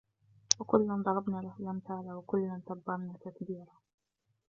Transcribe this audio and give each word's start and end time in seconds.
وَكُلًّا 0.59 1.03
ضَرَبْنَا 1.05 1.41
لَهُ 1.41 1.55
الْأَمْثَالَ 1.59 2.11
وَكُلًّا 2.11 2.61
تَبَّرْنَا 2.67 3.13
تَتْبِيرًا 3.25 3.77